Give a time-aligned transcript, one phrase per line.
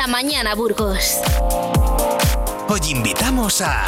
[0.00, 1.18] la mañana, Burgos.
[2.70, 3.84] Hoy invitamos a...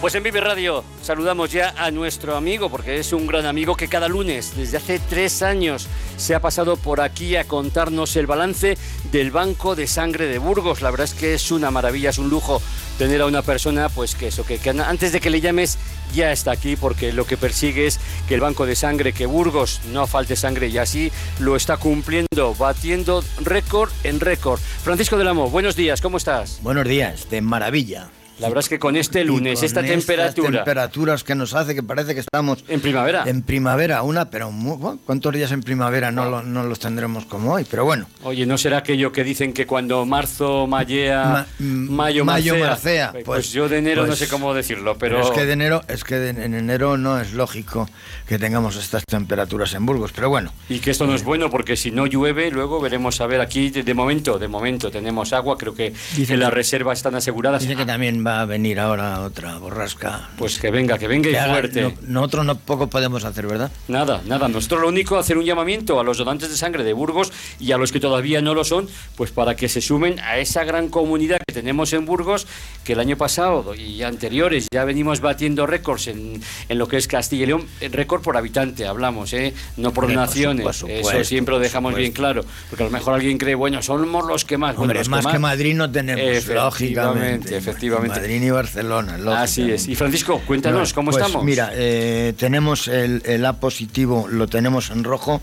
[0.00, 3.88] Pues en Vive Radio saludamos ya a nuestro amigo, porque es un gran amigo que
[3.88, 5.88] cada lunes, desde hace tres años,
[6.18, 8.76] se ha pasado por aquí a contarnos el balance
[9.10, 10.82] del Banco de Sangre de Burgos.
[10.82, 12.60] La verdad es que es una maravilla, es un lujo
[12.98, 15.78] tener a una persona, pues que eso, que, antes de que le llames
[16.14, 19.80] ya está aquí, porque lo que persigue es que el Banco de Sangre, que Burgos
[19.92, 21.10] no falte sangre y así
[21.40, 24.60] lo está cumpliendo, batiendo récord en récord.
[24.60, 26.60] Francisco del Amo, buenos días, ¿cómo estás?
[26.62, 28.10] Buenos días, de maravilla.
[28.38, 30.50] La verdad es que con este lunes, con esta temperatura.
[30.58, 33.24] temperaturas que nos hace que parece que estamos En primavera.
[33.26, 37.24] en primavera, una, pero mu- bueno, ¿cuántos días en primavera no, lo- no los tendremos
[37.24, 37.66] como hoy?
[37.70, 42.56] Pero bueno, Oye, ¿no será aquello que dicen que cuando marzo mallea, Ma- mayo, mayo
[42.56, 42.66] marcea?
[42.68, 43.12] marcea?
[43.12, 45.20] Pues, Pues- yo de enero no pues- sé cómo decirlo, pero...
[45.20, 47.88] es que de enero, es que de- en enero no es lógico
[48.28, 51.76] que tengamos estas temperaturas en Burgos, pero bueno, Y que esto no es bueno porque
[51.76, 55.56] si no llueve, luego veremos a ver aquí, de, de momento, de momento tenemos agua,
[55.56, 57.62] creo que Dicen las que- reservas están aseguradas.
[57.62, 60.30] dice que también va a venir ahora otra borrasca.
[60.36, 61.82] Pues que venga, que venga y haga- fuerte.
[61.82, 63.70] no- nosotros no poco podemos hacer, ¿verdad?
[63.88, 64.48] Nada, nada.
[64.48, 67.78] Nosotros lo único hacer un llamamiento a los donantes de sangre de Burgos y a
[67.78, 71.38] los que todavía no lo son, pues para que se sumen a esa gran comunidad
[71.46, 72.46] que tenemos en Burgos,
[72.84, 77.06] que el año pasado y anteriores ya venimos batiendo récords en, en lo que es
[77.06, 79.54] Castilla y León, eh, récord por habitante, hablamos, ¿eh?
[79.76, 80.58] no por Hombre, por naciones.
[80.58, 83.54] su- por supuesto, Eso siempre lo dejamos bien claro, porque a lo mejor alguien cree,
[83.54, 84.70] bueno, somos los que más.
[84.76, 86.54] Bueno, Hombre, los más que Madrid no tenemos, Efectivamente,
[86.94, 87.56] lógicamente.
[87.56, 88.15] efectivamente.
[88.20, 89.74] Madrid ni Barcelona, Así lógicamente.
[89.74, 89.88] es.
[89.88, 91.44] Y Francisco, cuéntanos, ¿cómo Pues estamos?
[91.44, 95.40] Mira, eh, tenemos el, el A positivo, lo tenemos en rojo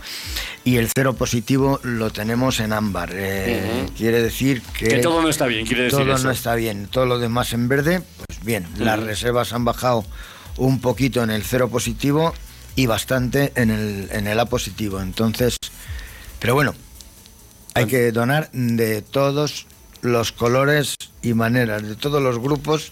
[0.63, 3.11] y el cero positivo lo tenemos en ámbar.
[3.13, 3.85] Eh.
[3.97, 6.23] Quiere decir que, Que todo no está bien, quiere decir todo eso.
[6.23, 6.87] no está bien.
[6.87, 8.67] Todo lo demás en verde, pues bien.
[8.77, 10.05] Las reservas han bajado
[10.57, 12.33] un poquito en el cero positivo
[12.75, 14.99] y bastante en el, en el A positivo.
[15.01, 15.57] Entonces,
[16.39, 16.73] pero bueno,
[17.75, 19.67] hay que donar de todos
[20.03, 22.91] los colores y maneras, de todos los grupos.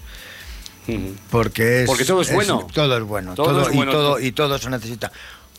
[1.30, 2.68] Porque es, Porque todo es bueno.
[2.74, 3.36] todo es bueno.
[3.36, 3.92] Todo Todo, es bueno.
[3.92, 5.12] Y, todo, y todo se necesita.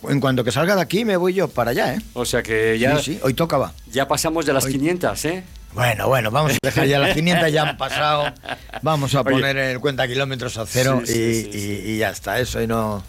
[0.08, 2.02] En cuanto que salga de aquí, me voy yo para allá, ¿eh?
[2.14, 3.72] O sea que ya, Sí, sí, hoy tocaba.
[3.90, 5.44] ya pasamos de las Hoy- 500, ¿eh?
[5.74, 8.34] Bueno, bueno, vamos a dejar ya las 500, ya han pasado.
[8.82, 9.30] Vamos a Oye.
[9.30, 11.50] poner el cuenta kilómetros a cero Sí, y, sí.
[11.86, 12.40] y- y ya está.
[12.40, 13.02] Eso y no.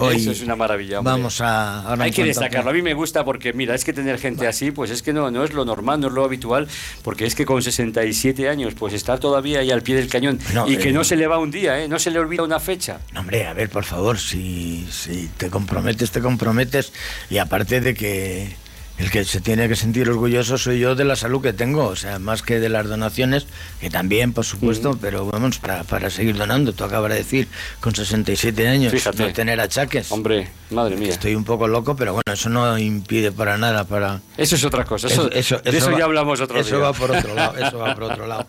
[0.00, 0.98] Hoy Eso es una maravilla.
[0.98, 1.12] hombre.
[1.12, 1.82] Vamos a.
[1.82, 2.70] ahora Hay que destacarlo.
[2.70, 5.30] A mí me gusta porque, mira, es que tener gente así, pues es que no,
[5.30, 6.68] no es lo normal, no es lo habitual,
[7.02, 10.68] porque es que con 67 años, pues está todavía ahí al pie del cañón No,
[10.68, 11.88] y que eh, no se le va un día, ¿eh?
[11.88, 13.00] No se le olvida una fecha.
[13.12, 16.92] No, hombre, a ver, por favor, si, si te comprometes, te comprometes.
[17.28, 18.56] Y aparte de que
[19.00, 21.96] el que se tiene que sentir orgulloso soy yo de la salud que tengo, o
[21.96, 23.46] sea, más que de las donaciones,
[23.80, 26.72] que también, por supuesto, pero vamos, para, para seguir donando.
[26.74, 27.48] Tú acabas de decir,
[27.80, 29.22] con 67 años, Fíjate.
[29.22, 30.12] no tener achaques.
[30.12, 31.08] Hombre, madre mía.
[31.08, 34.20] Estoy un poco loco, pero bueno, eso no impide para nada para...
[34.36, 35.06] Eso es otra cosa.
[35.08, 35.60] Eso, de eso
[35.92, 36.84] va- ya hablamos otro Eso día.
[36.84, 38.46] va por otro lado, eso va por otro lado.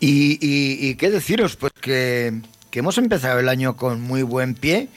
[0.00, 4.54] Y, y- y qué deciros, pues que, que hemos empezado el año con muy buen
[4.54, 4.88] pie.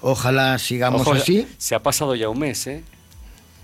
[0.00, 1.46] Ojalá sigamos Ojo, así.
[1.58, 2.82] Se ha pasado ya un mes, ¿eh?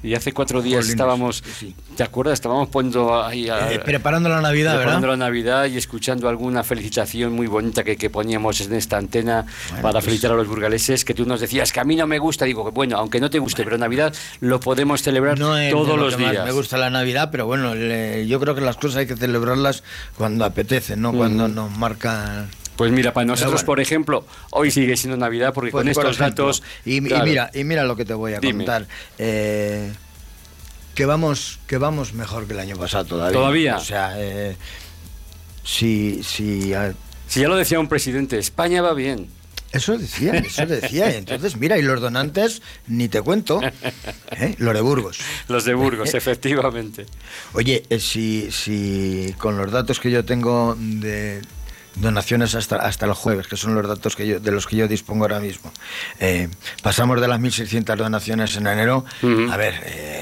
[0.04, 1.74] Y hace cuatro días estábamos, sí.
[1.96, 2.34] ¿te acuerdas?
[2.34, 5.18] Estábamos poniendo ahí a- Eh, preparando la Navidad, preparando ¿verdad?
[5.18, 9.82] la Navidad y escuchando alguna felicitación muy bonita que, que poníamos en esta antena Bueno,
[9.82, 12.18] para pues- felicitar a los burgaleses, que tú nos decías que a mí no me
[12.18, 15.66] gusta, digo que bueno, aunque no te guste, pero Navidad lo podemos celebrar No es
[15.66, 16.44] de todos lo los que más días.
[16.44, 19.82] Me gusta la Navidad, pero bueno, le- yo creo que las cosas hay que celebrarlas
[20.18, 22.46] cuando apetece, no cuando nos marca.
[22.76, 23.66] Pues mira, para nosotros, bueno.
[23.66, 26.62] por ejemplo, hoy sigue siendo Navidad porque Pues, con por estos ejemplo, datos...
[26.84, 28.64] Y, mira, y mira lo que te voy a Dime.
[28.64, 28.86] contar.
[29.18, 29.92] Eh,
[30.94, 33.38] que vamos, que vamos mejor que el año pasado todavía.
[33.38, 33.76] ¿Todavía?
[33.76, 34.56] O sea, eh,
[35.64, 36.72] si, si
[37.28, 39.28] Si ya lo decía un presidente, España va bien.
[39.72, 41.16] Eso decía, eso decía.
[41.16, 43.60] Entonces, mira, y los donantes, ni te cuento,
[44.30, 44.54] ¿eh?
[44.58, 45.18] los de Burgos.
[45.48, 47.06] Los de Burgos, efectivamente.
[47.54, 51.42] Oye, eh, si, si con los datos que yo tengo de
[51.96, 54.88] donaciones hasta, hasta el jueves, que son los datos que yo, de los que yo
[54.88, 55.72] dispongo ahora mismo,
[56.20, 56.48] eh,
[56.82, 59.04] pasamos de las 1.600 donaciones en enero,
[59.50, 59.74] a ver...
[59.86, 60.13] eh,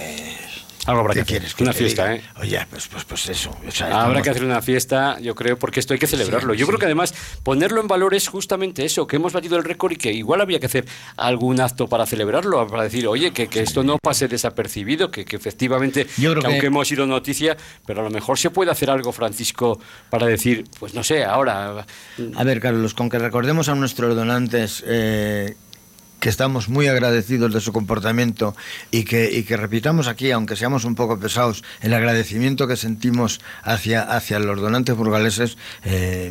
[0.84, 1.37] Algo habrá ¿Qué que hacer.
[1.38, 1.55] quieres?
[1.55, 2.12] que Una fiesta?
[2.14, 2.23] ¿eh?
[2.40, 3.50] Oye, pues, pues, pues eso.
[3.50, 6.55] o sea, Habrá estamos- que hacer una fiesta, yo creo, porque esto hay que celebrarlo.
[6.55, 7.14] Sí, yo creo que además
[7.44, 10.58] ponerlo en valor es justamente eso, que hemos batido el récord y que igual habría
[10.58, 10.84] que hacer
[11.17, 15.37] algún acto para celebrarlo, para decir, oye, que, que esto no pase desapercibido, que, que
[15.37, 17.56] efectivamente, Yo creo que aunque que- hemos sido noticia,
[17.87, 19.79] pero a lo mejor se puede hacer algo, Francisco,
[20.11, 21.87] para decir, pues no sé, ahora...
[22.34, 25.55] A ver, Carlos, con que recordemos a nuestros donantes eh,
[26.22, 28.54] que estamos muy agradecidos de su comportamiento
[28.92, 33.40] y que, y que repitamos aquí, aunque seamos un poco pesados, el agradecimiento que sentimos
[33.64, 36.30] hacia, hacia los donantes burgaleses, eh,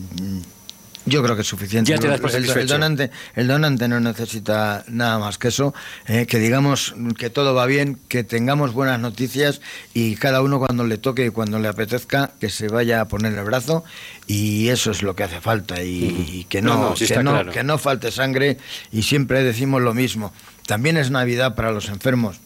[1.05, 1.89] Yo creo que es suficiente.
[1.91, 5.73] Ya te das por el, donante, el donante no necesita nada más que eso,
[6.07, 9.61] eh, que digamos que todo va bien, que tengamos buenas noticias
[9.93, 13.33] y cada uno cuando le toque y cuando le apetezca que se vaya a poner
[13.33, 13.83] el brazo
[14.27, 17.23] y eso es lo que hace falta y, y que no, No, no, sí que,
[17.23, 17.51] no claro.
[17.51, 18.57] que no falte sangre
[18.91, 20.31] y siempre decimos lo mismo.
[20.67, 22.39] También es Navidad para los enfermos.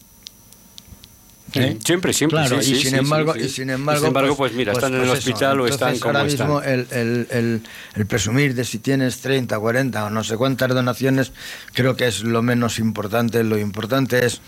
[1.54, 1.78] ¿Eh?
[1.84, 2.38] Siempre, siempre.
[2.40, 3.46] Claro, sí, y, sí, sin sí, embargo, sí, sí.
[3.46, 5.12] y sin embargo, pues, mira, están en el eso.
[5.14, 6.48] hospital o están como ahora están.
[6.48, 7.62] mismo el, el- el-
[7.94, 11.32] el presumir de si tienes 30, 40 o no sé cuántas donaciones,
[11.72, 13.42] creo que es lo menos importante.
[13.44, 14.40] Lo importante es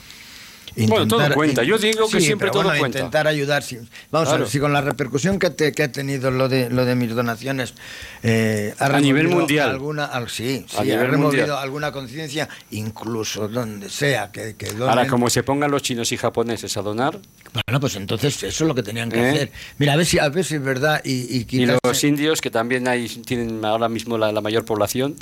[0.76, 1.62] Bueno, todo cuenta.
[1.62, 2.98] Yo digo que Sí, siempre todo bueno, cuenta.
[2.98, 3.62] Intentar ayudar.
[3.62, 3.78] si-
[4.10, 6.84] vamos a ver, si con la repercusión que, te- que ha tenido lo de lo
[6.84, 7.74] de mis donaciones
[8.22, 9.70] eh, ha A nivel mundial.
[9.70, 11.50] alguna, al- sí, A sí, ha removido mundial.
[11.58, 14.88] alguna conciencia, incluso donde sea que, que donen.
[14.88, 17.18] Ahora, como se pongan los chinos y japoneses a donar,
[17.66, 19.30] Bueno, pues entonces eso es lo que tenían que ¿Eh?
[19.30, 19.52] hacer.
[19.78, 22.50] Mira, a ver si, a ver si es verdad y, y y los indios, que
[22.50, 25.16] también hay, tienen ahora mismo la, la mayor población,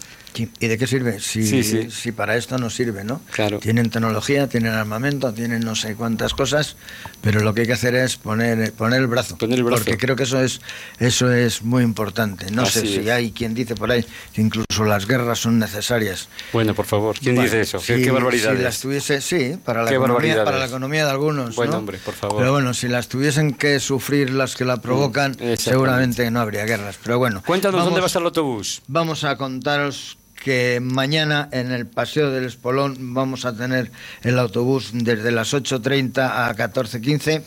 [0.60, 1.18] ¿Y de qué sirve?
[1.18, 3.22] Si, si para esto no sirve, ¿no?
[3.30, 3.58] Claro.
[3.58, 6.74] Tienen tecnología, tienen armamento, tienen no sé cuántas cosas,
[7.20, 9.36] pero lo que hay que hacer es poner, poner el brazo.
[9.38, 9.84] Poner el brazo.
[9.84, 10.60] Porque creo que eso es,
[10.98, 12.50] eso es muy importante.
[12.50, 13.08] No sé si es.
[13.08, 16.28] hay quien dice por ahí que incluso las guerras son necesarias.
[16.52, 17.78] bueno, por favor, ¿quién Bueno, dice eso?
[17.78, 20.44] ¿Qué, si- qué barbaridad Si las tuviese, sí, para la, economía, barbaridades.
[20.44, 21.54] para la economía de algunos.
[21.54, 21.78] Bueno, ¿no?
[21.78, 22.38] hombre, por favor.
[22.38, 25.62] Pero bueno, si las tuviesen que sufrir las que la provocan, exactamente.
[25.62, 26.96] seguramente no habría guerras.
[27.02, 27.42] Pero bueno.
[27.46, 28.82] Cuéntanos vamos- dónde va a estar el autobús.
[28.88, 33.90] Vamos a contaros que mañana en el Paseo del Espolón vamos a tener
[34.22, 37.42] el autobús desde las 8.30 a 14.15.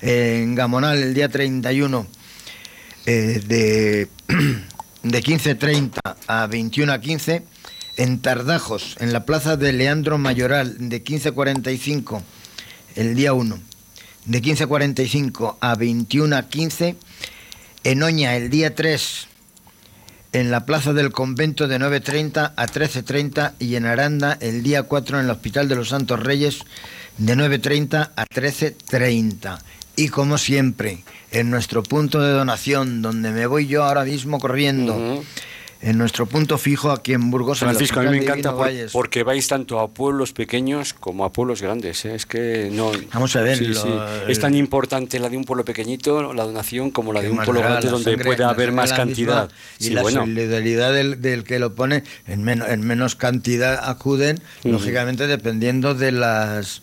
[0.00, 2.06] En Gamonal el día 31
[3.06, 4.08] eh, de,
[5.02, 5.98] de 15.30
[6.28, 7.42] a 21.15.
[7.96, 12.22] En Tardajos, en la plaza de Leandro Mayoral, de 15.45
[12.94, 13.58] el día 1.
[14.26, 16.94] De 15.45 a 21.15.
[17.82, 19.26] En Oña el día 3
[20.34, 25.20] en la plaza del convento de 9.30 a 13.30 y en Aranda el día 4
[25.20, 26.58] en el Hospital de los Santos Reyes
[27.18, 29.60] de 9.30 a 13.30.
[29.94, 35.22] Y como siempre, en nuestro punto de donación, donde me voy yo ahora mismo corriendo.
[35.84, 39.22] En nuestro punto fijo aquí en Burgos, en Francisco, a mí me encanta por- porque
[39.22, 42.04] vais tanto a pueblos pequeños como a pueblos grandes.
[42.06, 42.14] ¿eh?
[42.14, 42.90] Es que no.
[43.12, 43.88] Vamos a ver, Sí, lo- sí.
[44.28, 47.60] Es tan importante la de un pueblo pequeñito, la donación, como la de un pueblo
[47.60, 49.42] grande donde sangre- pueda la haber más cantidad.
[49.44, 50.20] misma y Sí, la bueno.
[50.22, 56.12] solidaridad del, del que lo pone, en, menos en menos cantidad acuden, lógicamente dependiendo de
[56.12, 56.80] las...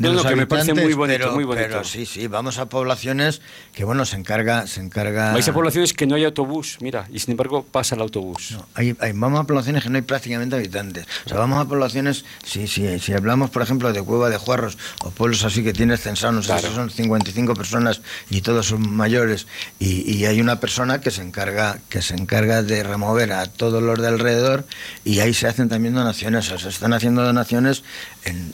[0.00, 1.68] de No, los no, que me parece muy bonito, pero- muy bonito.
[1.68, 3.42] Pero sí, sí, vamos a poblaciones
[3.74, 4.66] que, bueno, se encarga...
[4.66, 8.00] Se encarga Vais a poblaciones que no hay autobús, mira, y sin embargo pasa el
[8.00, 8.52] autobús.
[8.52, 11.06] No, hay- hay- vamos a poblaciones que no hay prácticamente habitantes.
[11.26, 14.78] O sea, vamos a poblaciones, si, si, si hablamos, por ejemplo, de Cueva de Juarros
[15.04, 16.60] o pueblos así que tienes censados, Claro.
[16.62, 18.00] esos son 55 personas
[18.30, 19.46] y todos son mayores,
[19.78, 23.82] y, y hay una persona que se encarga que se encarga de remover a todos
[23.82, 24.64] los de alrededor
[25.04, 26.46] y ahí se hacen también donaciones.
[26.46, 27.82] O sea, se están haciendo donaciones
[28.24, 28.50] en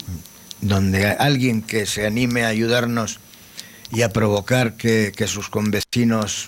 [0.61, 3.19] donde alguien que se anime a ayudarnos
[3.91, 6.47] y a provocar que, que sus convecinos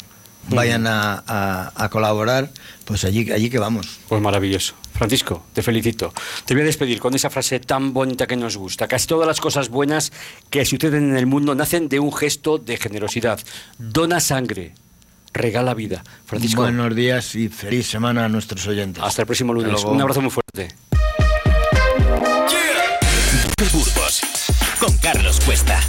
[0.50, 2.50] vayan a, a- a colaborar,
[2.86, 4.00] pues allí, allí que vamos.
[4.10, 4.74] Pues maravilloso.
[4.94, 6.14] Francisco, te felicito.
[6.46, 8.88] Te voy a despedir con esa frase tan bonita que nos gusta.
[8.88, 10.12] Casi todas las cosas buenas
[10.50, 13.40] que suceden en el mundo nacen de un gesto de generosidad.
[13.78, 14.74] Dona sangre,
[15.32, 16.04] regala vida.
[16.26, 19.02] Francisco, Buenos días y feliz semana a nuestros oyentes.
[19.02, 19.82] hasta el próximo lunes.
[19.86, 20.76] Un abrazo muy fuerte.
[23.68, 24.22] Burgos
[24.80, 25.82] con Carlos Cuesta.